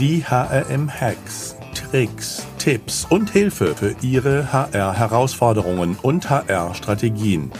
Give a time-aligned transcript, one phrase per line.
[0.00, 7.52] Die HRM-Hacks, Tricks, Tipps und Hilfe für Ihre HR-Herausforderungen und HR-Strategien.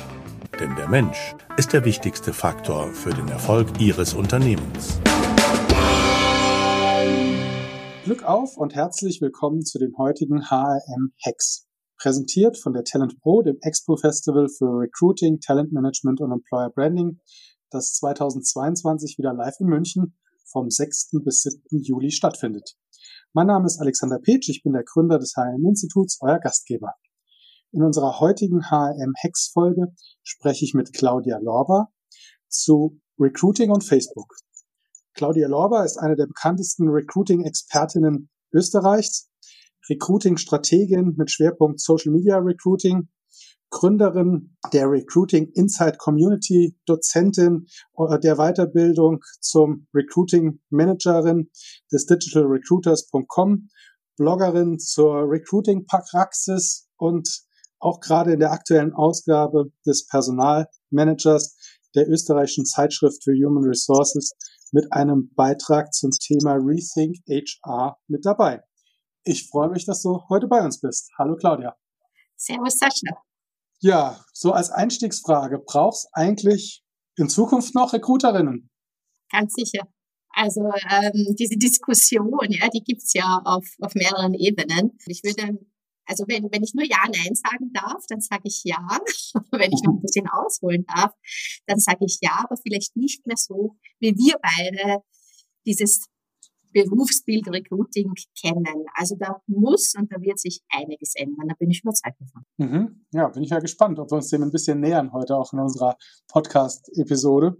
[0.58, 4.98] Denn der Mensch ist der wichtigste Faktor für den Erfolg Ihres Unternehmens.
[8.04, 11.66] Glück auf und herzlich willkommen zu den heutigen HRM-Hacks.
[11.98, 17.20] Präsentiert von der Talent Pro, dem Expo Festival für Recruiting, Talent Management und Employer Branding,
[17.68, 20.16] das 2022 wieder live in München
[20.50, 21.10] vom 6.
[21.24, 21.82] bis 7.
[21.82, 22.76] Juli stattfindet.
[23.32, 26.94] Mein Name ist Alexander Petsch, ich bin der Gründer des HRM-Instituts, euer Gastgeber.
[27.72, 31.88] In unserer heutigen HRM-Hex-Folge spreche ich mit Claudia Lorber
[32.48, 34.34] zu Recruiting und Facebook.
[35.14, 39.30] Claudia Lorber ist eine der bekanntesten Recruiting-Expertinnen Österreichs,
[39.88, 43.08] Recruiting-Strategin mit Schwerpunkt Social Media Recruiting
[43.70, 51.50] Gründerin der Recruiting Inside Community, Dozentin äh, der Weiterbildung zum Recruiting Managerin
[51.92, 53.68] des digitalrecruiters.com,
[54.16, 57.28] Bloggerin zur Recruiting Praxis und
[57.78, 61.56] auch gerade in der aktuellen Ausgabe des Personalmanagers
[61.94, 64.32] der österreichischen Zeitschrift für Human Resources
[64.72, 68.62] mit einem Beitrag zum Thema Rethink HR mit dabei.
[69.24, 71.10] Ich freue mich, dass du heute bei uns bist.
[71.18, 71.76] Hallo Claudia.
[72.36, 73.29] Servus Sascha.
[73.80, 76.82] Ja, so als Einstiegsfrage, brauchst eigentlich
[77.16, 78.68] in Zukunft noch Recruiterinnen?
[79.30, 79.86] Ganz sicher.
[80.32, 84.98] Also ähm, diese Diskussion, ja, die gibt's ja auf, auf mehreren Ebenen.
[85.06, 85.58] Ich würde,
[86.04, 88.78] also wenn, wenn ich nur Ja, Nein sagen darf, dann sage ich ja.
[89.50, 91.12] wenn ich noch ein bisschen ausholen darf,
[91.66, 95.02] dann sage ich ja, aber vielleicht nicht mehr so, wie wir beide
[95.66, 96.06] dieses
[96.72, 98.84] Berufsbild Recruiting kennen.
[98.94, 101.48] Also da muss und da wird sich einiges ändern.
[101.48, 102.44] Da bin ich überzeugt davon.
[102.58, 103.06] Mhm.
[103.12, 105.58] Ja, bin ich ja gespannt, ob wir uns dem ein bisschen nähern heute auch in
[105.58, 105.96] unserer
[106.28, 107.56] Podcast-Episode.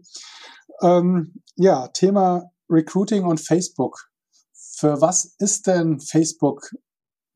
[0.83, 4.11] Ähm, ja, Thema Recruiting und Facebook.
[4.53, 6.71] Für was ist denn Facebook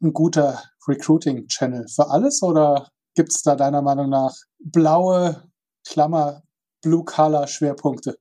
[0.02, 1.86] ein guter Recruiting-Channel?
[1.88, 5.50] Für alles oder gibt es da deiner Meinung nach blaue
[5.86, 6.42] Klammer,
[6.82, 8.16] Blue-Color-Schwerpunkte?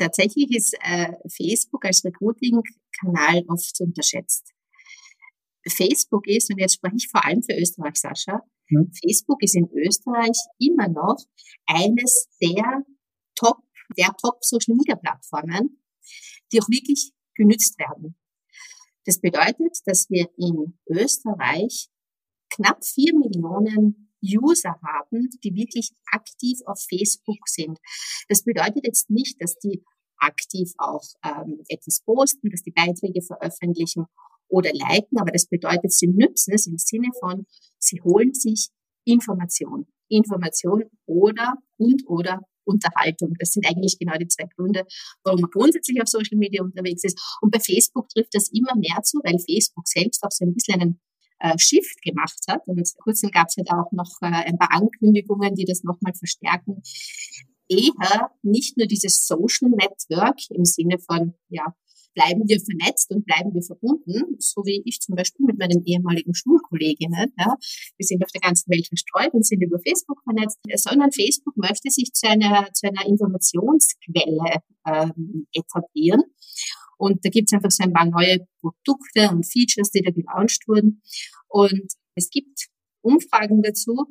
[0.00, 4.52] Tatsächlich ist äh, Facebook als Recruiting-Kanal oft unterschätzt.
[5.68, 8.90] Facebook ist, und jetzt spreche ich vor allem für Österreich, Sascha, hm.
[9.04, 11.18] Facebook ist in Österreich immer noch
[11.66, 12.84] eines der
[13.34, 13.58] Top,
[13.96, 15.82] der Top Social Media Plattformen,
[16.52, 18.16] die auch wirklich genützt werden.
[19.04, 21.88] Das bedeutet, dass wir in Österreich
[22.50, 27.78] knapp vier Millionen User haben, die wirklich aktiv auf Facebook sind.
[28.28, 29.82] Das bedeutet jetzt nicht, dass die
[30.18, 34.06] aktiv auch ähm, etwas posten, dass die Beiträge veröffentlichen
[34.48, 37.46] oder liken, aber das bedeutet, sie nützen es im Sinne von,
[37.78, 38.68] sie holen sich
[39.04, 39.86] Information.
[40.08, 43.34] Information oder und oder Unterhaltung.
[43.38, 44.84] Das sind eigentlich genau die zwei Gründe,
[45.24, 47.18] warum man grundsätzlich auf Social Media unterwegs ist.
[47.40, 50.80] Und bei Facebook trifft das immer mehr zu, weil Facebook selbst auch so ein bisschen
[50.80, 51.00] einen
[51.40, 52.60] äh, Shift gemacht hat.
[52.66, 56.14] Und kurzem gab es ja da auch noch äh, ein paar Ankündigungen, die das nochmal
[56.14, 56.82] verstärken.
[57.68, 61.74] Eher nicht nur dieses Social Network im Sinne von, ja,
[62.14, 66.34] bleiben wir vernetzt und bleiben wir verbunden, so wie ich zum Beispiel mit meinen ehemaligen
[66.34, 67.32] Schulkolleginnen.
[67.38, 67.56] Ja.
[67.96, 71.90] Wir sind auf der ganzen Welt verstreut und sind über Facebook vernetzt, sondern Facebook möchte
[71.90, 76.22] sich zu einer, zu einer Informationsquelle ähm, etablieren.
[77.00, 80.68] Und da gibt es einfach so ein paar neue Produkte und Features, die da gelauncht
[80.68, 81.00] wurden.
[81.48, 82.68] Und es gibt
[83.00, 84.10] Umfragen dazu,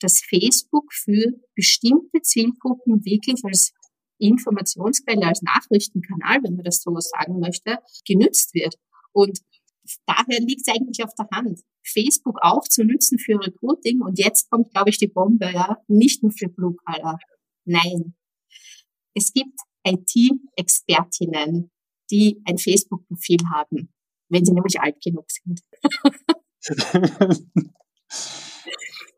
[0.00, 3.72] dass Facebook für bestimmte Zielgruppen wirklich als
[4.18, 8.76] Informationsquelle, als Nachrichtenkanal, wenn man das so sagen möchte, genützt wird.
[9.12, 9.40] Und
[10.06, 14.00] daher liegt es eigentlich auf der Hand, Facebook auch zu nutzen für Recruiting.
[14.00, 17.18] Und jetzt kommt, glaube ich, die Bombe, ja, nicht nur für Blue Collar.
[17.66, 18.14] Nein.
[19.12, 21.70] Es gibt IT-Expertinnen,
[22.10, 23.92] die ein Facebook-Profil haben,
[24.28, 25.60] wenn sie nämlich alt genug sind.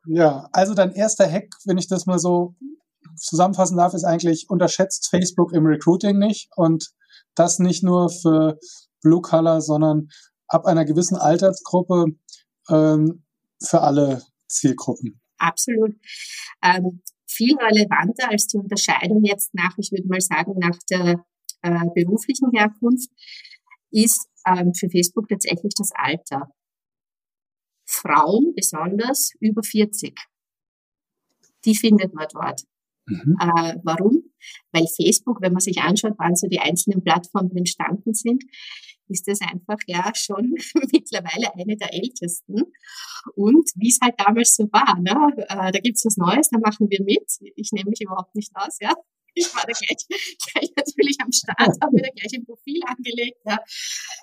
[0.06, 2.54] ja, also dein erster Hack, wenn ich das mal so
[3.16, 6.92] zusammenfassen darf, ist eigentlich, unterschätzt Facebook im Recruiting nicht und
[7.34, 8.58] das nicht nur für
[9.02, 10.08] Blue Color, sondern
[10.48, 12.06] ab einer gewissen Altersgruppe
[12.68, 13.24] ähm,
[13.62, 15.20] für alle Zielgruppen.
[15.38, 15.94] Absolut.
[16.62, 21.24] Ähm, viel relevanter als die Unterscheidung jetzt nach, ich würde mal sagen, nach der
[21.66, 23.10] äh, beruflichen Herkunft,
[23.90, 26.50] ist ähm, für Facebook tatsächlich das Alter.
[27.88, 30.18] Frauen besonders über 40.
[31.64, 32.62] Die findet man dort.
[33.06, 33.36] Mhm.
[33.40, 34.22] Äh, warum?
[34.72, 38.44] Weil Facebook, wenn man sich anschaut, wann so die einzelnen Plattformen entstanden sind,
[39.08, 40.54] ist das einfach ja schon
[40.92, 42.62] mittlerweile eine der ältesten.
[43.34, 45.44] Und wie es halt damals so war, ne?
[45.48, 47.30] Äh, da gibt's was Neues, da machen wir mit.
[47.54, 48.92] Ich nehme mich überhaupt nicht aus, ja.
[49.36, 53.36] Ich war da gleich, gleich natürlich am Start, habe mir da gleich ein Profil angelegt.
[53.44, 53.58] Ja.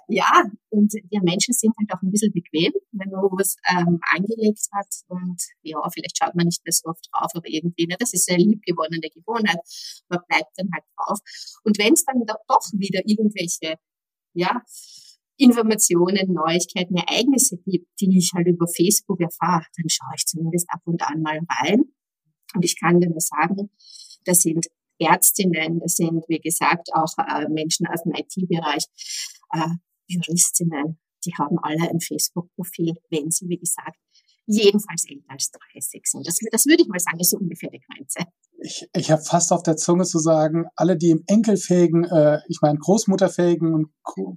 [0.10, 0.32] ja,
[0.70, 4.90] und die Menschen sind halt auch ein bisschen bequem, wenn man was ähm, angelegt hat.
[5.08, 8.30] Und ja, vielleicht schaut man nicht mehr so oft drauf, aber irgendwie, ne, das ist
[8.30, 9.62] eine liebgewonnene Gewohnheit.
[10.10, 11.20] Man bleibt dann halt drauf.
[11.64, 13.78] Und wenn es dann doch wieder irgendwelche,
[14.34, 14.64] ja,
[15.38, 20.82] Informationen, Neuigkeiten, Ereignisse gibt, die ich halt über Facebook erfahre, dann schaue ich zumindest ab
[20.86, 21.84] und an mal rein.
[22.56, 23.70] Und ich kann dir nur sagen,
[24.26, 24.68] das sind
[25.06, 28.86] Ärztinnen, das sind, wie gesagt, auch äh, Menschen aus dem IT-Bereich,
[29.52, 29.70] äh,
[30.08, 33.98] Juristinnen, die haben alle ein Facebook-Profil, wenn sie, wie gesagt,
[34.46, 36.28] jedenfalls älter als 30 sind.
[36.28, 38.20] Das, das würde ich mal sagen, ist so ungefähr die Grenze.
[38.60, 42.60] Ich, ich habe fast auf der Zunge zu sagen, alle, die im enkelfähigen, äh, ich
[42.62, 43.90] meine Großmutterfähigen und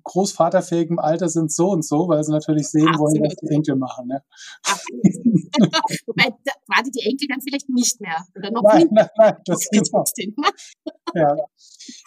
[0.03, 3.13] Großvaterfähigen Alter sind so und so, weil sie natürlich sehen Absolut.
[3.13, 4.09] wollen, was die Enkel machen.
[4.09, 4.23] Ne?
[6.07, 10.05] Wobei gerade die Enkel dann vielleicht nicht mehr oder noch nein, nein, nein, das genau.
[11.15, 11.37] ja,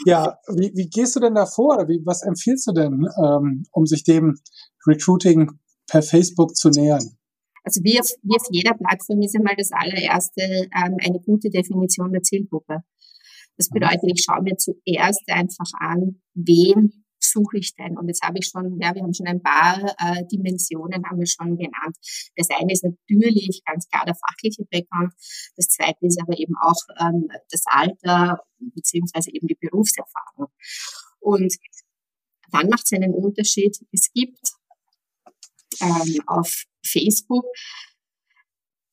[0.05, 0.39] ja.
[0.47, 1.87] Wie, wie gehst du denn da vor?
[1.87, 4.39] Wie, was empfiehlst du denn, ähm, um sich dem
[4.85, 5.51] Recruiting
[5.87, 7.18] per Facebook zu nähern?
[7.63, 12.11] Also wie auf, wie auf jeder Plattform ist einmal das allererste ähm, eine gute Definition
[12.11, 12.83] der Zielgruppe.
[13.57, 13.73] Das mhm.
[13.75, 17.97] bedeutet, ich schaue mir zuerst einfach an, wen suche ich denn?
[17.97, 21.27] Und jetzt habe ich schon, ja, wir haben schon ein paar äh, Dimensionen haben wir
[21.27, 21.95] schon genannt.
[22.35, 25.13] Das eine ist natürlich ganz klar der fachliche Background.
[25.55, 30.47] Das zweite ist aber eben auch ähm, das Alter beziehungsweise eben die Berufserfahrung.
[31.19, 31.53] Und
[32.51, 33.77] dann macht es einen Unterschied.
[33.91, 34.39] Es gibt
[35.81, 37.45] ähm, auf Facebook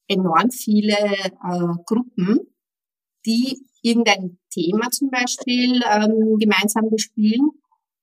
[0.09, 2.41] enorm viele äh, Gruppen,
[3.25, 7.50] die irgendein Thema zum Beispiel ähm, gemeinsam bespielen.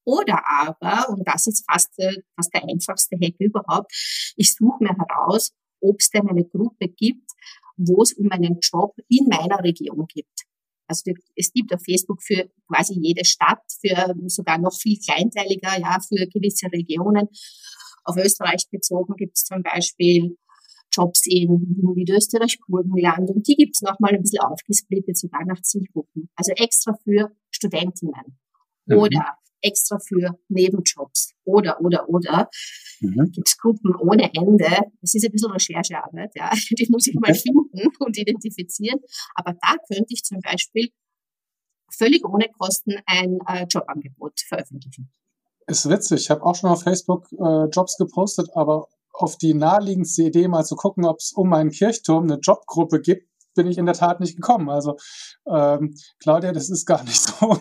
[0.05, 3.91] Oder aber, und das ist fast, äh, fast der einfachste Hack überhaupt,
[4.35, 7.31] ich suche mir heraus, ob es denn eine Gruppe gibt,
[7.77, 10.43] wo es um einen Job in meiner Region gibt.
[10.87, 15.97] Also es gibt auf Facebook für quasi jede Stadt, für sogar noch viel kleinteiliger, ja,
[15.99, 17.29] für gewisse Regionen
[18.03, 20.37] auf Österreich bezogen gibt es zum Beispiel
[20.91, 26.29] Jobs in Niederösterreich, Burgenland und die gibt es nochmal ein bisschen aufgesplittet, sogar nach Zielgruppen.
[26.35, 28.37] Also extra für Studentinnen
[28.85, 28.97] mhm.
[28.97, 32.49] oder extra für Nebenjobs oder, oder, oder.
[32.99, 33.31] Mhm.
[33.31, 34.67] Gibt es Gruppen ohne Ende.
[35.01, 36.51] Es ist ein bisschen Recherchearbeit, ja.
[36.77, 38.99] Die muss ich mal finden und identifizieren.
[39.35, 40.89] Aber da könnte ich zum Beispiel
[41.91, 45.11] völlig ohne Kosten ein äh, Jobangebot veröffentlichen.
[45.67, 46.21] Ist witzig.
[46.21, 50.65] Ich habe auch schon auf Facebook äh, Jobs gepostet, aber auf die naheliegendste Idee, mal
[50.65, 54.19] zu gucken, ob es um meinen Kirchturm eine Jobgruppe gibt, bin ich in der Tat
[54.19, 54.69] nicht gekommen.
[54.69, 54.97] Also
[55.47, 57.57] ähm, Claudia, das ist gar nicht so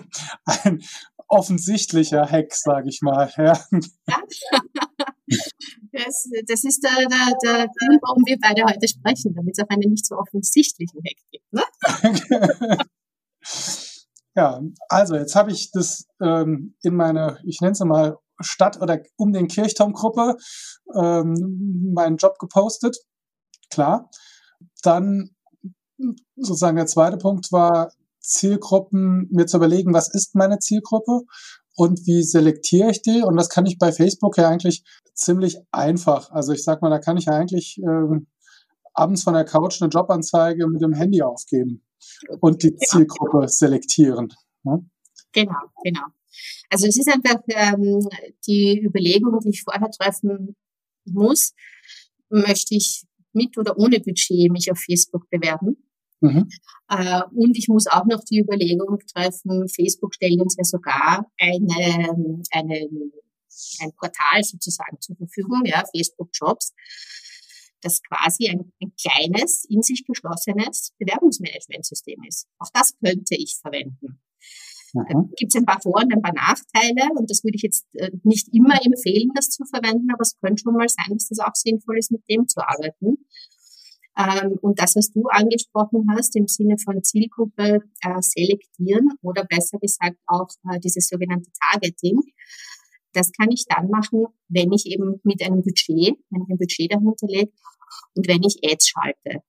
[0.47, 0.83] ein
[1.29, 3.31] offensichtlicher Hack, sage ich mal.
[3.37, 3.59] Ja.
[5.95, 9.69] Das, das ist der, der, der Grund, warum wir beide heute sprechen, damit es auch
[9.69, 11.53] einen nicht so offensichtlichen Hack gibt.
[11.53, 11.63] Ne?
[14.35, 19.01] Ja, also jetzt habe ich das ähm, in meine, ich nenne es mal Stadt oder
[19.17, 20.37] um den Kirchturmgruppe
[20.95, 22.97] ähm, meinen Job gepostet.
[23.71, 24.11] Klar.
[24.83, 25.31] Dann
[26.37, 31.23] sozusagen der zweite Punkt war Zielgruppen, mir zu überlegen, was ist meine Zielgruppe
[31.77, 33.23] und wie selektiere ich die?
[33.23, 34.83] Und das kann ich bei Facebook ja eigentlich
[35.15, 36.31] ziemlich einfach.
[36.31, 38.29] Also ich sag mal, da kann ich ja eigentlich ähm,
[38.95, 41.83] abends von der Couch eine Jobanzeige mit dem Handy aufgeben
[42.41, 44.33] und die Zielgruppe selektieren.
[44.65, 44.85] Ne?
[45.33, 46.07] Genau, genau.
[46.71, 48.09] Also es ist einfach ähm,
[48.47, 50.57] die Überlegung, die ich vorher treffen
[51.05, 51.53] muss,
[52.31, 55.77] möchte ich mit oder ohne Budget mich auf Facebook bewerben.
[56.21, 56.49] Mhm.
[56.89, 62.45] Äh, und ich muss auch noch die Überlegung treffen, Facebook stellt uns ja sogar eine,
[62.53, 62.89] eine,
[63.81, 66.73] ein Portal sozusagen zur Verfügung, ja, Facebook Jobs
[67.83, 72.47] das quasi ein, ein kleines, in sich geschlossenes Bewerbungsmanagementsystem ist.
[72.59, 74.21] Auch das könnte ich verwenden.
[74.95, 75.31] Mhm.
[75.37, 78.11] Gibt es ein paar Vor- und ein paar Nachteile und das würde ich jetzt äh,
[78.25, 81.55] nicht immer empfehlen, das zu verwenden, aber es könnte schon mal sein, dass das auch
[81.55, 83.19] sinnvoll ist, mit dem zu arbeiten.
[84.19, 89.79] Ähm, und das, was du angesprochen hast, im Sinne von Zielgruppe äh, selektieren oder besser
[89.79, 92.21] gesagt auch äh, dieses sogenannte Targeting,
[93.13, 96.93] das kann ich dann machen, wenn ich eben mit einem Budget, wenn ich ein Budget
[96.93, 97.53] dahinter lege
[98.15, 99.43] und wenn ich Ads schalte.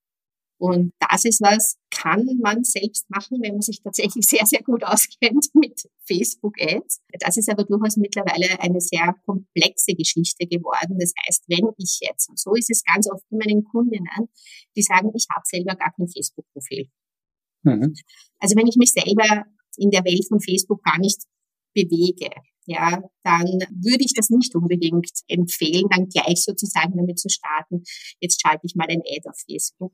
[0.63, 4.83] Und das ist was, kann man selbst machen, wenn man sich tatsächlich sehr, sehr gut
[4.83, 7.01] auskennt mit Facebook Ads.
[7.19, 10.97] Das ist aber durchaus mittlerweile eine sehr komplexe Geschichte geworden.
[10.99, 14.29] Das heißt, wenn ich jetzt, und so ist es ganz oft bei meinen Kundinnen,
[14.75, 16.89] die sagen, ich habe selber gar kein Facebook-Profil.
[17.63, 17.93] Mhm.
[18.39, 21.23] Also wenn ich mich selber in der Welt von Facebook gar nicht
[21.73, 22.29] bewege,
[22.65, 27.83] ja, dann würde ich das nicht unbedingt empfehlen, dann gleich sozusagen damit zu starten.
[28.19, 29.93] Jetzt schalte ich mal ein Ad auf Facebook.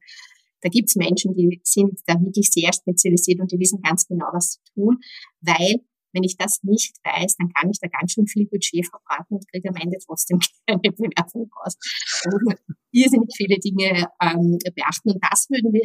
[0.61, 4.51] Da gibt's Menschen, die sind da wirklich sehr spezialisiert und die wissen ganz genau, was
[4.51, 4.97] zu tun,
[5.41, 5.75] weil
[6.13, 9.47] wenn ich das nicht weiß, dann kann ich da ganz schön viel Budget verbraten und
[9.51, 11.77] kriege am Ende trotzdem keine Bewertung raus.
[12.25, 12.55] Und
[12.91, 15.11] irrsinnig viele Dinge ähm, beachten.
[15.11, 15.83] Und das würden wir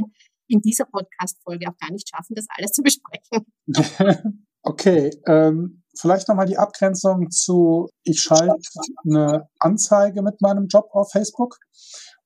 [0.49, 3.47] in dieser Podcast-Folge auch gar nicht schaffen, das alles zu besprechen.
[4.63, 8.57] okay, ähm, vielleicht nochmal die Abgrenzung zu, ich schalte
[9.05, 11.57] eine Anzeige mit meinem Job auf Facebook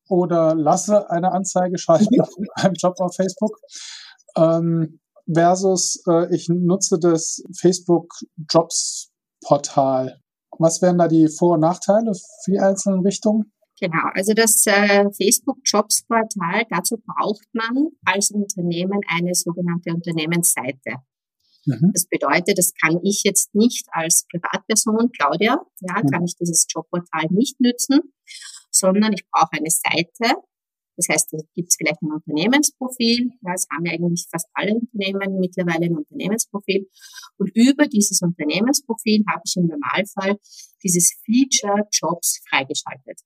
[0.07, 2.07] oder lasse eine Anzeige schalten
[2.37, 3.57] mit meinem Job auf Facebook.
[4.35, 4.99] Ähm,
[5.31, 8.13] versus äh, ich nutze das Facebook
[8.49, 9.11] Jobs
[9.45, 10.19] Portal.
[10.57, 13.51] Was wären da die Vor- und Nachteile für die einzelnen Richtungen?
[13.79, 20.97] Genau, also das äh, Facebook Jobs Portal, dazu braucht man als Unternehmen eine sogenannte Unternehmensseite.
[21.69, 21.91] Mhm.
[21.93, 26.07] Das bedeutet, das kann ich jetzt nicht als Privatperson, Claudia, ja, mhm.
[26.09, 27.99] kann ich dieses Jobportal nicht nützen,
[28.71, 30.35] sondern ich brauche eine Seite,
[30.99, 33.31] das heißt, da gibt es vielleicht ein Unternehmensprofil.
[33.41, 36.89] Ja, es haben ja eigentlich fast alle Unternehmen mittlerweile ein Unternehmensprofil.
[37.37, 40.35] Und über dieses Unternehmensprofil habe ich im Normalfall
[40.83, 43.21] dieses Feature Jobs freigeschaltet.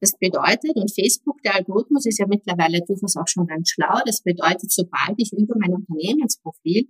[0.00, 4.20] Das bedeutet, und Facebook, der Algorithmus ist ja mittlerweile durchaus auch schon ganz schlau, das
[4.20, 6.88] bedeutet, sobald ich über mein Unternehmensprofil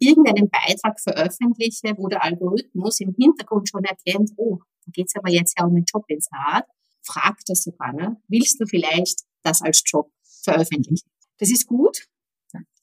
[0.00, 5.30] irgendeinen Beitrag veröffentliche, wo der Algorithmus im Hintergrund schon erkennt, oh, da geht es aber
[5.30, 6.66] jetzt ja um ein Jobinserat,
[7.02, 8.20] fragt das sogar, ne?
[8.28, 10.10] willst du vielleicht das als Job
[10.42, 11.08] veröffentlichen?
[11.38, 12.08] Das ist gut,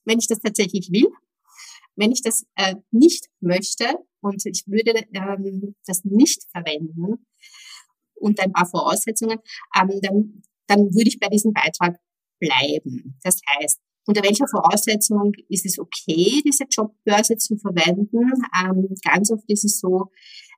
[0.07, 1.09] wenn ich das tatsächlich will.
[1.95, 3.85] Wenn ich das äh, nicht möchte
[4.21, 7.25] und ich würde ähm, das nicht verwenden
[8.15, 9.39] und ein paar Voraussetzungen,
[9.75, 11.99] ähm, dann, dann würde ich bei diesem Beitrag
[12.39, 13.17] bleiben.
[13.23, 18.31] Das heißt, unter welcher Voraussetzung ist es okay, diese Jobbörse zu verwenden?
[18.63, 20.09] Ähm, ganz oft ist es so,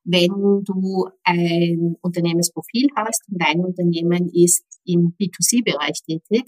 [0.04, 6.46] wenn du ein Unternehmensprofil hast und dein Unternehmen ist im B2C-Bereich tätig,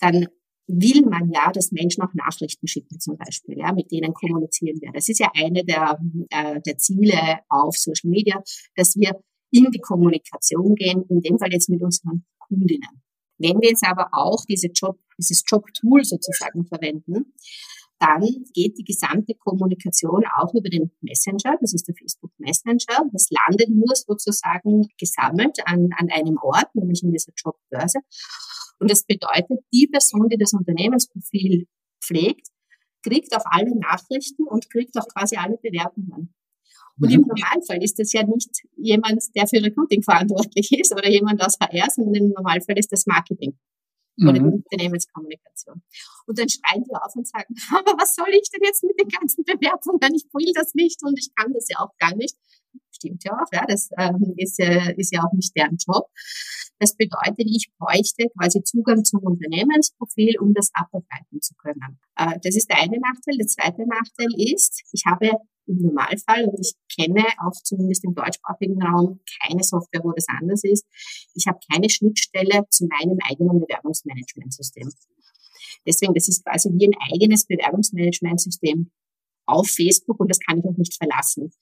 [0.00, 0.26] dann
[0.66, 4.92] will man ja, dass Menschen auch Nachrichten schicken zum Beispiel, ja, mit denen kommunizieren wir.
[4.92, 5.98] Das ist ja eine der,
[6.30, 8.42] äh, der Ziele auf Social Media,
[8.76, 9.12] dass wir
[9.50, 13.02] in die Kommunikation gehen, in dem Fall jetzt mit unseren Kundinnen.
[13.38, 17.34] Wenn wir jetzt aber auch diese Job, dieses Job-Tool sozusagen verwenden,
[18.00, 18.22] dann
[18.54, 23.08] geht die gesamte Kommunikation auch über den Messenger, das ist der Facebook Messenger.
[23.12, 27.98] Das landet nur sozusagen gesammelt an, an einem Ort, nämlich in dieser Jobbörse.
[28.78, 31.66] Und das bedeutet, die Person, die das Unternehmensprofil
[32.00, 32.46] pflegt,
[33.02, 36.34] kriegt auch alle Nachrichten und kriegt auch quasi alle Bewerbungen.
[37.00, 37.28] Und im mhm.
[37.28, 41.88] Normalfall ist das ja nicht jemand, der für Recruiting verantwortlich ist oder jemand aus HR,
[41.90, 43.56] sondern im Normalfall ist das Marketing
[44.20, 44.64] oder mhm.
[44.64, 45.82] Unternehmenskommunikation.
[46.26, 49.08] Und dann schreien die auf und sagen, aber was soll ich denn jetzt mit den
[49.08, 50.14] ganzen Bewerbungen?
[50.14, 52.36] Ich will das nicht und ich kann das ja auch gar nicht.
[52.90, 56.10] Stimmt ja auch, ja, das ähm, ist, ja, ist ja auch nicht deren Job.
[56.80, 61.98] Das bedeutet, ich bräuchte quasi Zugang zum Unternehmensprofil, um das abarbeiten zu können.
[62.16, 63.36] Äh, das ist der eine Nachteil.
[63.38, 65.30] Der zweite Nachteil ist, ich habe
[65.68, 70.64] im Normalfall, und ich kenne auch zumindest im deutschsprachigen Raum keine Software, wo das anders
[70.64, 70.86] ist,
[71.34, 74.90] ich habe keine Schnittstelle zu meinem eigenen Bewerbungsmanagementsystem.
[75.86, 78.90] Deswegen, das ist quasi wie ein eigenes Bewerbungsmanagementsystem
[79.46, 81.52] auf Facebook und das kann ich auch nicht verlassen.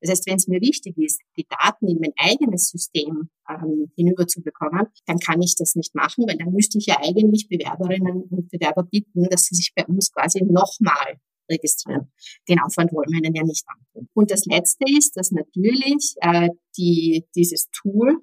[0.00, 4.26] Das heißt, wenn es mir wichtig ist, die Daten in mein eigenes System ähm, hinüber
[4.26, 8.22] zu bekommen, dann kann ich das nicht machen, weil dann müsste ich ja eigentlich Bewerberinnen
[8.22, 12.12] und Bewerber bitten, dass sie sich bei uns quasi nochmal registrieren.
[12.48, 14.08] Den Aufwand wollen wir ihnen ja nicht antun.
[14.14, 18.18] Und das Letzte ist, dass natürlich äh, die, dieses Tool,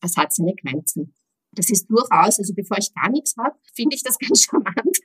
[0.00, 1.14] das hat seine Grenzen.
[1.56, 4.98] Das ist durchaus, also bevor ich gar nichts habe, finde ich das ganz charmant,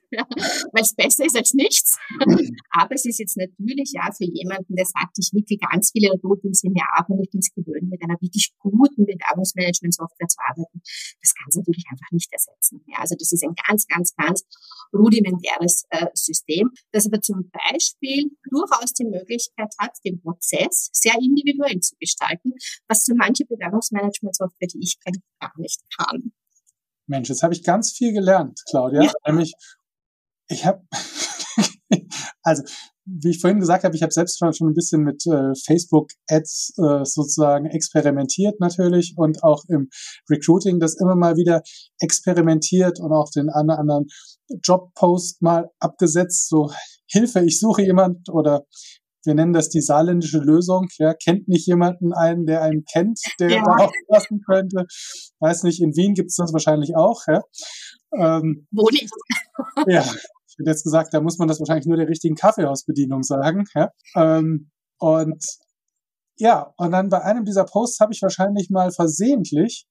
[0.73, 1.97] weil es besser ist als nichts.
[2.71, 6.63] Aber es ist jetzt natürlich ja für jemanden, der sagt, ich wickel ganz viele Recruitings
[6.63, 10.81] im Jahr ab und ich bin es gewöhnt, mit einer wirklich guten Bewerbungsmanagement-Software zu arbeiten.
[11.21, 12.81] Das kann es natürlich einfach nicht ersetzen.
[12.87, 14.45] Ja, also das ist ein ganz, ganz, ganz
[14.93, 21.79] rudimentäres äh, System, das aber zum Beispiel durchaus die Möglichkeit hat, den Prozess sehr individuell
[21.79, 22.53] zu gestalten,
[22.87, 26.31] was so manche Bewerbungsmanagement-Software, die ich kenne, gar nicht kann.
[27.07, 29.03] Mensch, jetzt habe ich ganz viel gelernt, Claudia.
[29.03, 29.11] Ja.
[29.27, 29.53] Nämlich,
[30.47, 30.85] ich habe,
[32.43, 32.63] also
[33.21, 37.05] wie ich vorhin gesagt habe, ich habe selbst schon ein bisschen mit äh, Facebook-Ads äh,
[37.05, 39.89] sozusagen experimentiert natürlich und auch im
[40.29, 41.61] Recruiting das immer mal wieder
[41.99, 44.07] experimentiert und auch den einen anderen
[44.63, 46.71] Jobpost mal abgesetzt, so
[47.07, 48.65] Hilfe, ich suche jemand oder
[49.25, 50.87] wir nennen das die saarländische Lösung.
[50.97, 53.63] Ja, kennt nicht jemanden einen, der einen kennt, der ja.
[53.63, 54.85] da aufpassen könnte.
[55.39, 57.21] Weiß nicht, in Wien gibt es das wahrscheinlich auch.
[57.27, 57.41] Ja.
[58.13, 59.09] Ähm, Wo nicht?
[59.87, 60.03] ja,
[60.59, 63.65] ich hätte jetzt gesagt, da muss man das wahrscheinlich nur der richtigen Kaffeehausbedienung sagen.
[63.75, 63.91] Ja.
[64.15, 65.43] Ähm, und
[66.37, 69.87] ja, und dann bei einem dieser Posts habe ich wahrscheinlich mal versehentlich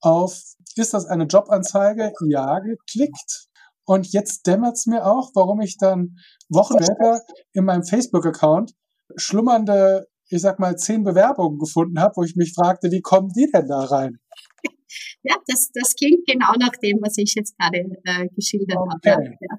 [0.00, 0.40] auf,
[0.76, 2.12] ist das eine Jobanzeige?
[2.28, 3.48] Ja, geklickt.
[3.84, 6.16] Und jetzt dämmert's mir auch, warum ich dann
[6.48, 7.20] Wochen später
[7.52, 8.74] in meinem Facebook-Account
[9.16, 13.50] schlummernde, ich sag mal, zehn Bewerbungen gefunden habe, wo ich mich fragte, wie kommen die
[13.52, 14.18] denn da rein?
[15.22, 19.10] Ja, das, das klingt genau nach dem, was ich jetzt gerade äh, geschildert okay.
[19.10, 19.24] habe.
[19.40, 19.58] Ja.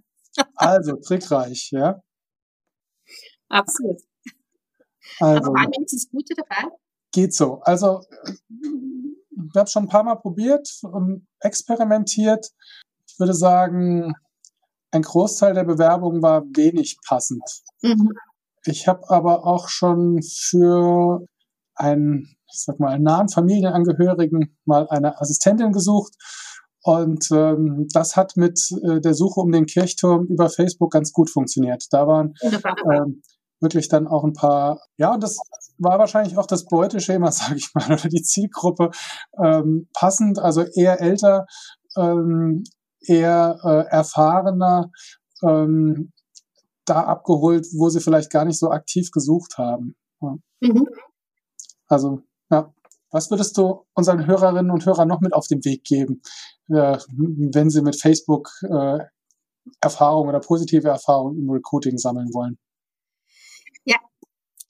[0.56, 2.02] Also, trickreich, ja.
[3.50, 4.02] Absolut.
[5.20, 6.70] Also, Aber waren wenigstens gute dabei?
[7.12, 7.62] Geht so.
[7.62, 8.02] Also,
[8.50, 12.52] ich habe schon ein paar Mal probiert und experimentiert.
[13.08, 14.14] Ich würde sagen,
[14.92, 17.44] ein Großteil der Bewerbungen war wenig passend.
[17.82, 18.14] Mhm.
[18.66, 21.26] Ich habe aber auch schon für
[21.76, 26.14] einen, ich sag mal, einen nahen Familienangehörigen mal eine Assistentin gesucht.
[26.84, 31.30] Und ähm, das hat mit äh, der Suche um den Kirchturm über Facebook ganz gut
[31.30, 31.86] funktioniert.
[31.92, 32.36] Da waren
[32.92, 33.22] ähm,
[33.60, 35.38] wirklich dann auch ein paar, ja, und das
[35.78, 38.92] war wahrscheinlich auch das Beuteschema, sage ich mal, oder die Zielgruppe
[39.44, 41.46] ähm, passend, also eher älter,
[41.98, 42.64] ähm,
[43.02, 44.92] eher äh, erfahrener,
[45.44, 46.12] ähm,
[46.86, 49.96] da abgeholt, wo sie vielleicht gar nicht so aktiv gesucht haben.
[50.22, 50.36] Ja.
[50.62, 50.88] Mhm.
[51.88, 52.74] Also, ja.
[53.12, 56.22] Was würdest du unseren Hörerinnen und Hörern noch mit auf den Weg geben,
[56.70, 59.00] äh, wenn sie mit Facebook äh,
[59.82, 62.58] Erfahrungen oder positive Erfahrungen im Recruiting sammeln wollen?
[63.86, 63.98] Ja,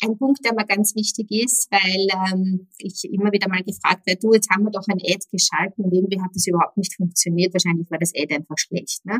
[0.01, 4.19] ein Punkt, der mir ganz wichtig ist, weil ähm, ich immer wieder mal gefragt werde,
[4.21, 7.53] du, jetzt haben wir doch ein Ad geschalten und irgendwie hat das überhaupt nicht funktioniert.
[7.53, 9.05] Wahrscheinlich war das Ad einfach schlecht.
[9.05, 9.19] Ne?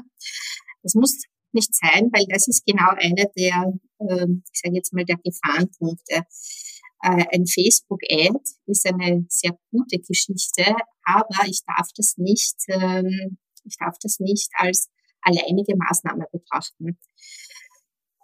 [0.81, 5.05] Das muss nicht sein, weil das ist genau einer der, äh, ich sage jetzt mal,
[5.05, 6.23] der Gefahrenpunkte.
[7.01, 13.77] Äh, ein Facebook-Ad ist eine sehr gute Geschichte, aber ich darf das nicht, ähm, ich
[13.77, 14.89] darf das nicht als
[15.21, 16.99] alleinige Maßnahme betrachten.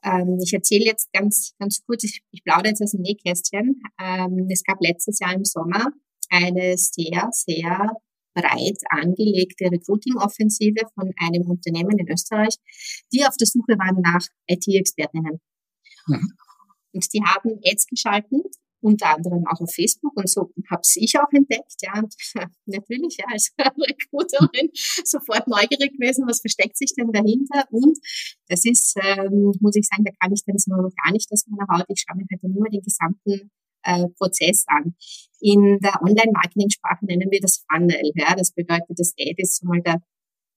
[0.04, 3.82] Ähm, ich erzähle jetzt ganz, ganz kurz, ich, ich plaudere jetzt aus dem Nähkästchen.
[4.00, 5.88] Ähm, es gab letztes Jahr im Sommer
[6.30, 7.92] eine sehr, sehr
[8.34, 12.56] breit angelegte Recruiting-Offensive von einem Unternehmen in Österreich,
[13.14, 15.40] die auf der Suche waren nach IT-Expertinnen.
[16.08, 16.34] Mhm.
[16.92, 18.44] Und die haben Ads geschalten
[18.86, 22.14] unter anderem auch auf Facebook und so habe ich auch entdeckt, ja, und
[22.66, 24.70] natürlich ja, als Recruiterin
[25.04, 27.66] sofort neugierig gewesen, was versteckt sich denn dahinter?
[27.72, 27.98] Und
[28.48, 31.68] das ist, ähm, muss ich sagen, da kann ich dann so gar nicht aus meiner
[31.68, 33.52] Haut, ich schaue mir halt dann immer den gesamten
[33.84, 34.96] äh, Prozess an.
[35.40, 40.02] In der Online-Marketing-Sprache nennen wir das Funnel, ja, das bedeutet, das Ad ist mal der,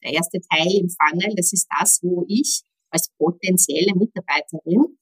[0.04, 4.98] der erste Teil im Funnel, das ist das, wo ich als potenzielle Mitarbeiterin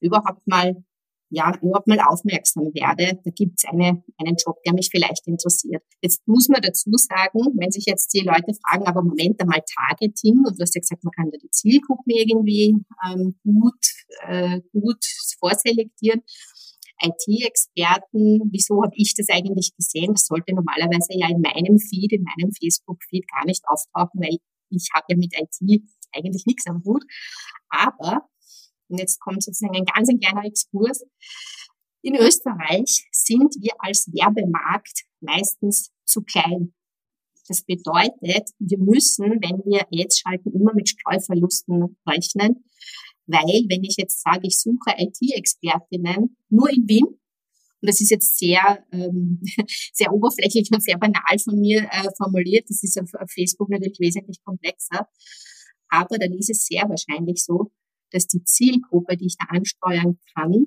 [0.00, 0.74] überhaupt mal
[1.30, 5.82] ja, überhaupt mal aufmerksam werde, da gibt's eine, einen Job, der mich vielleicht interessiert.
[6.00, 10.44] Jetzt muss man dazu sagen, wenn sich jetzt die Leute fragen, aber Moment einmal Targeting,
[10.46, 13.84] und du hast ja gesagt, man kann da die Zielgruppen irgendwie ähm, gut,
[14.26, 15.04] äh, gut
[15.38, 16.22] vorselektieren.
[17.00, 20.14] IT-Experten, wieso habe ich das eigentlich gesehen?
[20.14, 24.38] Das sollte normalerweise ja in meinem Feed, in meinem Facebook-Feed gar nicht auftauchen, weil
[24.70, 27.04] ich habe ja mit IT eigentlich nichts am Hut.
[27.68, 28.28] Aber
[28.88, 31.04] und jetzt kommt sozusagen ein ganz ein kleiner Exkurs.
[32.02, 36.74] In Österreich sind wir als Werbemarkt meistens zu klein.
[37.48, 42.64] Das bedeutet, wir müssen, wenn wir Ads schalten, immer mit Streuverlusten rechnen,
[43.26, 47.06] weil wenn ich jetzt sage, ich suche IT-Expertinnen nur in Wien,
[47.80, 49.40] und das ist jetzt sehr, ähm,
[49.92, 54.00] sehr oberflächlich und sehr banal von mir äh, formuliert, das ist auf, auf Facebook natürlich
[54.00, 55.08] wesentlich komplexer,
[55.88, 57.70] aber dann ist es sehr wahrscheinlich so,
[58.10, 60.66] dass die Zielgruppe, die ich da ansteuern kann,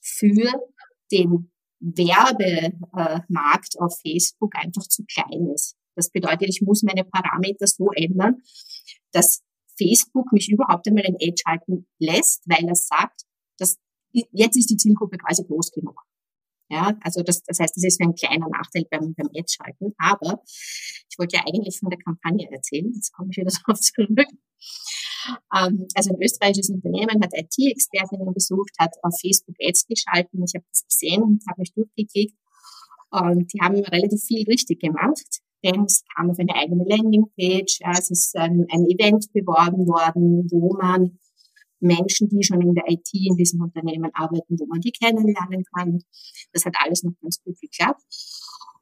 [0.00, 0.52] für
[1.10, 1.50] den
[1.80, 5.76] Werbemarkt auf Facebook einfach zu klein ist.
[5.94, 8.42] Das bedeutet, ich muss meine Parameter so ändern,
[9.12, 9.42] dass
[9.76, 13.22] Facebook mich überhaupt einmal in Ad schalten lässt, weil er sagt,
[13.58, 13.78] dass
[14.12, 16.00] jetzt ist die Zielgruppe quasi groß genug.
[16.70, 19.94] Ja, also das, das heißt, das ist ein kleiner Nachteil beim, beim Ad-Schalten.
[19.96, 20.42] Aber
[21.10, 22.92] ich wollte ja eigentlich von der Kampagne erzählen.
[22.94, 24.28] Jetzt komme ich wieder darauf zurück.
[25.54, 30.44] Ähm, also ein österreichisches Unternehmen hat IT-Expertinnen gesucht, hat auf Facebook Ads geschalten.
[30.44, 32.36] Ich habe das gesehen, habe mich durchgeklickt
[33.10, 35.40] und die haben relativ viel richtig gemacht.
[35.64, 40.76] Denn es kam auf eine eigene Landingpage, es ist ein, ein Event beworben worden, wo
[40.76, 41.18] man
[41.80, 46.00] Menschen, die schon in der IT in diesem Unternehmen arbeiten, wo man die kennenlernen kann.
[46.52, 48.02] Das hat alles noch ganz gut geklappt.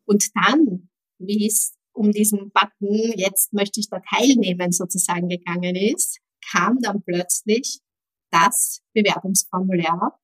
[0.04, 6.20] Und dann, wie es um diesen Button, jetzt möchte ich da teilnehmen, sozusagen gegangen ist,
[6.50, 7.80] kam dann plötzlich
[8.30, 10.20] das Bewerbungsformular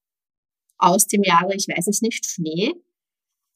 [0.79, 2.75] aus dem Jahre, ich weiß es nicht, Schnee,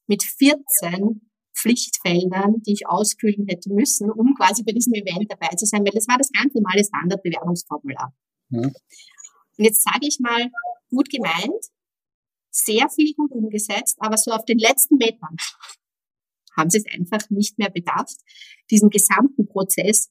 [0.06, 5.66] mit 14 Pflichtfeldern, die ich ausfüllen hätte müssen, um quasi bei diesem Event dabei zu
[5.66, 8.14] sein, weil das war das ganz normale Standardbewerbungsformular.
[8.50, 8.74] Mhm.
[9.58, 10.50] Und jetzt sage ich mal,
[10.90, 11.64] gut gemeint,
[12.50, 15.36] sehr viel gut umgesetzt, aber so auf den letzten Metern
[16.56, 18.12] haben sie es einfach nicht mehr bedarf,
[18.70, 20.10] diesen gesamten Prozess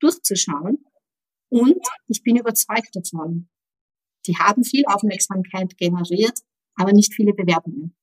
[0.00, 0.84] durchzuschauen
[1.50, 3.48] Und ich bin überzeugt davon.
[4.26, 6.38] Die haben viel Aufmerksamkeit generiert,
[6.76, 7.94] aber nicht viele Bewerbungen.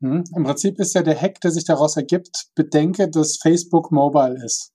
[0.00, 0.24] Hm.
[0.36, 4.72] Im Prinzip ist ja der Hack, der sich daraus ergibt, bedenke, dass Facebook mobile ist.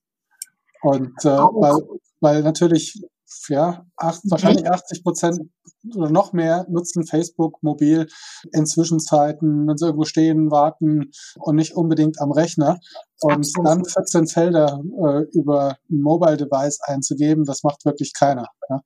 [0.81, 3.01] Und äh, weil, weil natürlich
[3.49, 5.39] ja, acht, wahrscheinlich 80 Prozent
[5.95, 8.07] oder noch mehr nutzen Facebook mobil
[8.51, 12.79] in Zwischenzeiten, wenn sie irgendwo stehen, warten und nicht unbedingt am Rechner.
[13.19, 13.67] Und Absolut.
[13.67, 18.47] dann 14 Felder äh, über ein Mobile Device einzugeben, das macht wirklich keiner.
[18.69, 18.81] Ja,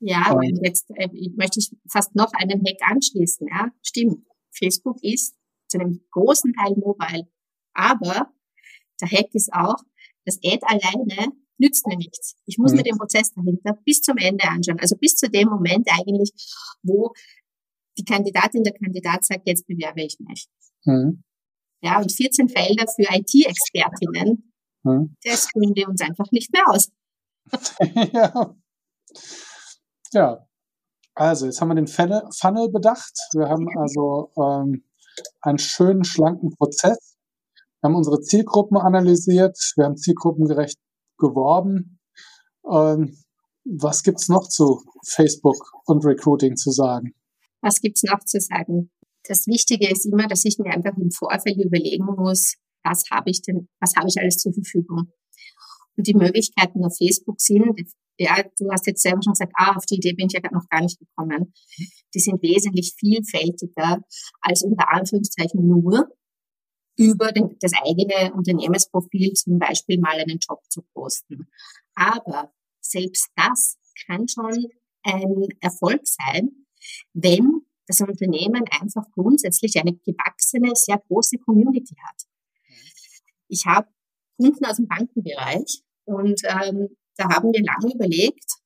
[0.00, 3.46] ja und jetzt äh, möchte ich fast noch einen Hack anschließen.
[3.48, 4.24] Ja, stimmt.
[4.52, 5.34] Facebook ist
[5.68, 7.28] zu einem großen Teil mobile.
[7.74, 8.30] Aber
[9.00, 9.76] der Hack ist auch,
[10.24, 12.36] das Ad alleine nützt mir nichts.
[12.46, 12.78] Ich muss mhm.
[12.78, 14.80] mir den Prozess dahinter bis zum Ende anschauen.
[14.80, 16.30] Also bis zu dem Moment eigentlich,
[16.82, 17.12] wo
[17.98, 20.48] die Kandidatin, der Kandidat sagt, jetzt bewerbe ich mich.
[20.84, 21.22] Mhm.
[21.82, 25.16] Ja, und 14 Felder für IT-Expertinnen, mhm.
[25.24, 26.90] das können wir uns einfach nicht mehr aus.
[28.12, 28.56] ja.
[30.12, 30.46] ja.
[31.14, 33.14] Also, jetzt haben wir den Funnel bedacht.
[33.32, 34.84] Wir haben also ähm,
[35.40, 37.16] einen schönen, schlanken Prozess.
[37.80, 39.56] Wir haben unsere Zielgruppen analysiert.
[39.76, 40.78] Wir haben zielgruppengerecht
[41.18, 41.98] geworben.
[42.70, 43.16] Ähm,
[43.64, 47.14] was gibt's noch zu Facebook und Recruiting zu sagen?
[47.60, 48.90] Was gibt's noch zu sagen?
[49.24, 53.42] Das Wichtige ist immer, dass ich mir einfach im Vorfeld überlegen muss, was habe ich
[53.42, 55.12] denn, was habe ich alles zur Verfügung?
[55.96, 57.64] Und die Möglichkeiten auf Facebook sind,
[58.18, 60.68] ja, du hast jetzt selber schon gesagt, ah, auf die Idee bin ich ja noch
[60.70, 61.52] gar nicht gekommen.
[62.14, 64.00] Die sind wesentlich vielfältiger
[64.40, 66.08] als unter Anführungszeichen nur
[66.96, 71.48] über den, das eigene Unternehmensprofil zum Beispiel mal einen Job zu posten.
[71.94, 74.66] Aber selbst das kann schon
[75.02, 76.66] ein Erfolg sein,
[77.12, 82.22] wenn das Unternehmen einfach grundsätzlich eine gewachsene, sehr große Community hat.
[83.48, 83.88] Ich habe
[84.36, 88.56] Kunden aus dem Bankenbereich und ähm, da haben wir lange überlegt,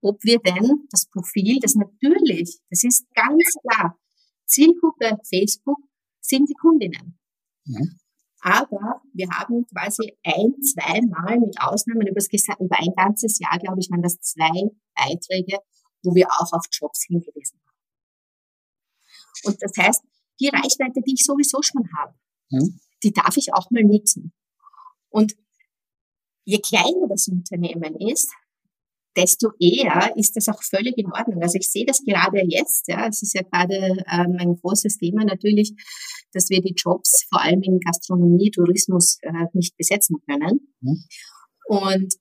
[0.00, 3.98] ob wir denn das Profil, das natürlich, das ist ganz klar,
[4.46, 5.78] Zielgruppe Facebook
[6.20, 7.18] sind die Kundinnen.
[7.64, 7.98] Mhm.
[8.40, 13.80] Aber wir haben quasi ein, zweimal mit Ausnahmen über, das, über ein ganzes Jahr, glaube
[13.80, 15.60] ich, waren das zwei Beiträge,
[16.02, 17.78] wo wir auch auf Jobs hingewiesen haben.
[19.44, 20.02] Und das heißt,
[20.40, 22.14] die Reichweite, die ich sowieso schon habe,
[22.50, 22.80] mhm.
[23.02, 24.34] die darf ich auch mal nutzen.
[25.08, 25.34] Und
[26.44, 28.30] je kleiner das Unternehmen ist,
[29.16, 31.42] desto eher ist das auch völlig in Ordnung.
[31.42, 35.24] Also ich sehe das gerade jetzt, ja, es ist ja gerade ähm, ein großes Thema
[35.24, 35.72] natürlich,
[36.32, 40.74] dass wir die Jobs vor allem in Gastronomie, Tourismus äh, nicht besetzen können.
[40.80, 41.04] Mhm.
[41.66, 42.14] Und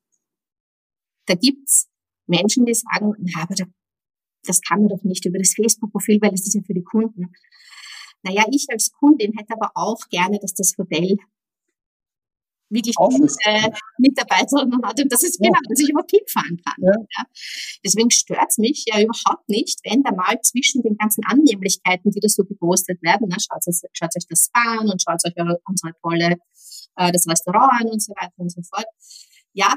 [1.25, 1.87] da gibt's
[2.27, 3.65] Menschen, die sagen, na, aber da,
[4.43, 7.31] das kann man doch nicht über das Facebook-Profil, weil das ist ja für die Kunden.
[8.23, 11.17] Naja, ich als Kundin hätte aber auch gerne, dass das Hotel
[12.73, 13.27] wirklich gute
[13.97, 15.47] Mitarbeiterinnen hat und dass es ja.
[15.47, 16.75] genau, dass ich überhaupt hinfahren kann.
[16.77, 16.91] Ja.
[16.91, 17.23] Ja.
[17.85, 22.19] Deswegen stört es mich ja überhaupt nicht, wenn da mal zwischen den ganzen Annehmlichkeiten, die
[22.19, 25.33] da so gepostet werden, ne, schaut, schaut euch das an und schaut euch
[25.67, 26.37] unsere tolle,
[26.97, 28.87] äh, das Restaurant an und so weiter und so fort.
[29.53, 29.75] Ja,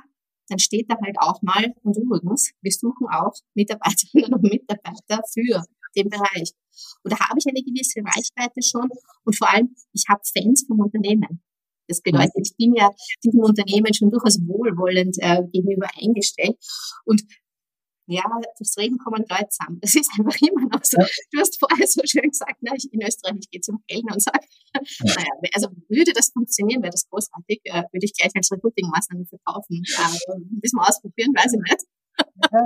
[0.48, 5.64] dann steht da halt auch mal, und übrigens, wir suchen auch Mitarbeiterinnen und Mitarbeiter für
[5.96, 6.52] den Bereich.
[7.02, 8.88] Und da habe ich eine gewisse Reichweite schon
[9.24, 11.42] und vor allem, ich habe Fans vom Unternehmen.
[11.88, 12.90] Das bedeutet, ich bin ja
[13.24, 16.56] diesem Unternehmen schon durchaus wohlwollend äh, gegenüber eingestellt.
[17.04, 17.22] Und
[18.08, 18.22] ja,
[18.58, 19.80] das Reden kommen Leute zusammen.
[19.80, 20.98] Das ist einfach immer noch so.
[21.32, 24.22] Du hast vorher so schön gesagt, na, ich, in Österreich, ich gehe zum Kellner und
[24.22, 24.46] sage,
[25.02, 29.82] naja, also würde das funktionieren, wäre das großartig, äh, würde ich gleich als Recruiting-Maßnahme verkaufen.
[29.82, 31.84] Äh, müssen wir ausprobieren, weiß ich nicht.
[32.52, 32.64] Ja,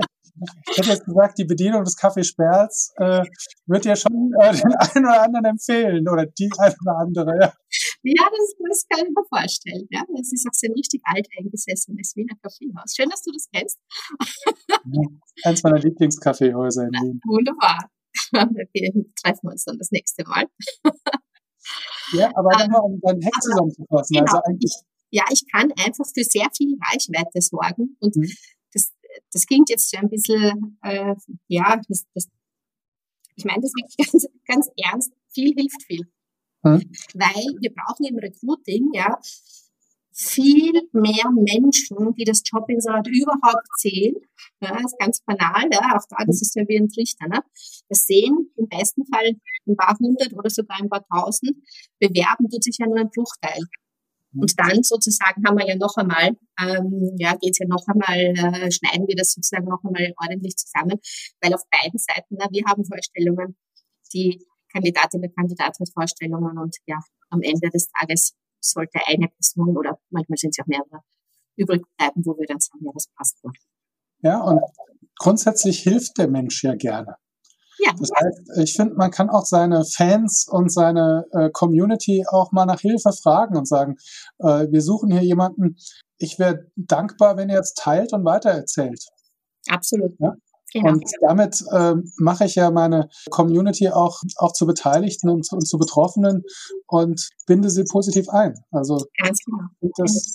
[0.71, 3.25] ich hätte jetzt gesagt, die Bedienung des Café Sperls äh,
[3.67, 7.39] wird ja schon äh, den einen oder anderen empfehlen oder die eine oder andere.
[7.41, 7.53] Ja,
[8.03, 9.87] ja das, das kann ich mir vorstellen.
[9.91, 10.05] Ja.
[10.09, 12.95] Das ist auch so ein richtig alt eingesessenes Wiener Kaffeehaus.
[12.97, 13.79] Schön, dass du das kennst.
[14.93, 15.03] Ja,
[15.45, 17.21] eins meiner Lieblingskaffeehäuser in Wien.
[17.27, 17.91] wunderbar.
[18.73, 20.47] Wir treffen uns dann das nächste Mal.
[22.13, 24.15] ja, aber um, nochmal, um deinen Hack zusammenzufassen.
[24.15, 28.31] Genau, also eigentlich, ich, ja, ich kann einfach für sehr viel Reichweite sorgen und mhm
[29.33, 31.15] das klingt jetzt so ein bisschen, äh,
[31.49, 32.29] ja, das, das,
[33.37, 35.13] ich meine das wirklich ganz, ganz ernst.
[35.33, 36.11] Viel hilft viel.
[36.62, 36.81] Hm.
[37.14, 39.18] Weil wir brauchen im Recruiting, ja,
[40.12, 44.16] viel mehr Menschen, die das Jobinserat überhaupt sehen.
[44.61, 47.27] Ja, das ist ganz banal, ja, auch da, das ist ja wie ein Trichter.
[47.29, 47.40] Ne?
[47.88, 49.33] Das sehen im besten Fall
[49.66, 51.57] ein paar hundert oder sogar ein paar tausend.
[51.99, 53.62] Bewerben tut sich ja nur ein Bruchteil.
[54.33, 58.70] Und dann sozusagen haben wir ja noch einmal, ähm, ja, geht's ja noch einmal, äh,
[58.70, 61.01] schneiden wir das sozusagen noch einmal ordentlich zusammen,
[61.40, 63.57] weil auf beiden Seiten, na, wir haben Vorstellungen,
[64.12, 66.99] die Kandidatin, der Kandidat hat Vorstellungen und ja,
[67.31, 71.03] am Ende des Tages sollte eine Person oder manchmal sind es auch mehrere
[71.57, 73.57] übrig bleiben, wo wir dann sagen, ja, das passt gut.
[74.23, 74.61] Ja, und
[75.19, 77.17] grundsätzlich hilft der Mensch ja gerne.
[77.79, 77.93] Ja.
[77.99, 82.67] Das heißt, ich finde, man kann auch seine Fans und seine äh, Community auch mal
[82.67, 83.97] nach Hilfe fragen und sagen,
[84.39, 85.77] äh, wir suchen hier jemanden.
[86.19, 89.03] Ich wäre dankbar, wenn ihr jetzt teilt und weitererzählt.
[89.69, 90.13] Absolut.
[90.19, 90.35] Ja?
[90.73, 90.93] Genau.
[90.93, 95.79] Und damit äh, mache ich ja meine Community auch, auch zu Beteiligten und, und zu
[95.79, 96.45] Betroffenen
[96.87, 98.55] und binde sie positiv ein.
[98.71, 99.65] Also Ganz genau.
[99.97, 100.33] das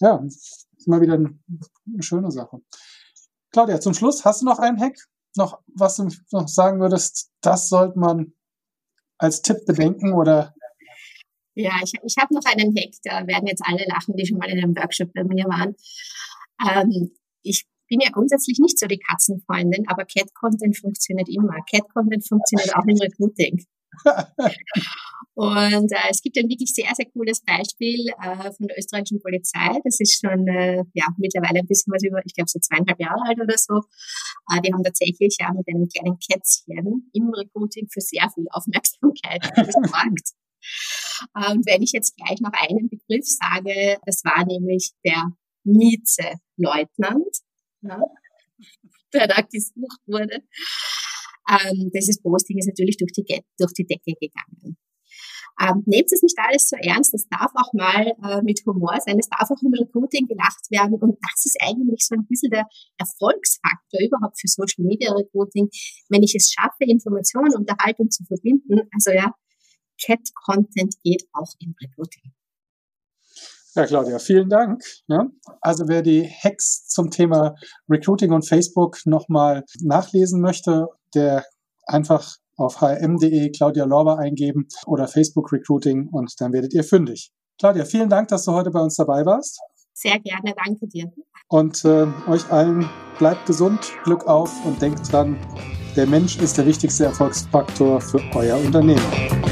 [0.00, 1.38] ja, ist immer wieder eine,
[1.86, 2.58] eine schöne Sache.
[3.50, 4.96] Claudia, zum Schluss, hast du noch einen Hack?
[5.36, 8.34] Noch was du noch sagen würdest, das sollte man
[9.18, 10.54] als Tipp bedenken oder
[11.56, 14.48] ja, ich, ich habe noch einen Hack, da werden jetzt alle lachen, die schon mal
[14.48, 15.76] in einem Workshop bei mir waren.
[16.68, 21.54] Ähm, ich bin ja grundsätzlich nicht so die Katzenfreundin, aber Cat-Content funktioniert immer.
[21.70, 23.64] Cat-Content funktioniert auch im Recruiting.
[25.36, 29.78] Und äh, es gibt ein wirklich sehr, sehr cooles Beispiel äh, von der österreichischen Polizei.
[29.84, 33.22] Das ist schon äh, ja mittlerweile ein bisschen was über, ich glaube so zweieinhalb Jahre
[33.26, 33.82] alt oder so.
[34.50, 39.42] Äh, die haben tatsächlich ja mit einem kleinen Kätzchen im Recruiting für sehr viel Aufmerksamkeit
[39.54, 40.34] gesorgt.
[41.34, 45.30] Und wenn ich jetzt gleich noch einen Begriff sage, das war nämlich der
[45.64, 47.44] Mieze-Leutnant
[49.12, 50.42] der da gesucht wurde.
[51.48, 53.24] Ähm, dieses Posting ist natürlich durch die,
[53.58, 54.76] durch die Decke gegangen.
[55.60, 59.20] Ähm, nehmt es nicht alles so ernst, es darf auch mal äh, mit Humor sein,
[59.20, 62.66] es darf auch im Recruiting gelacht werden und das ist eigentlich so ein bisschen der
[62.98, 65.68] Erfolgsfaktor überhaupt für Social Media Recruiting,
[66.08, 68.80] wenn ich es schaffe, Information und Unterhaltung zu verbinden.
[68.92, 69.32] Also ja,
[70.04, 72.32] Cat Content geht auch im Recruiting.
[73.74, 74.82] Ja, Claudia, vielen Dank.
[75.08, 75.26] Ja,
[75.60, 77.54] also wer die Hacks zum Thema
[77.88, 81.44] Recruiting und Facebook nochmal nachlesen möchte, der
[81.86, 87.32] einfach auf hm.de Claudia Lorber eingeben oder Facebook Recruiting und dann werdet ihr fündig.
[87.58, 89.58] Claudia, vielen Dank, dass du heute bei uns dabei warst.
[89.92, 91.12] Sehr gerne, danke dir.
[91.48, 95.36] Und äh, euch allen bleibt gesund, Glück auf und denkt dran,
[95.96, 99.43] der Mensch ist der wichtigste Erfolgsfaktor für euer Unternehmen.